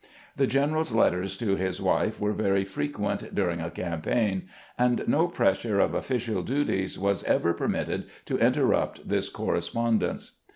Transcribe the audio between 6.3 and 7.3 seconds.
duties was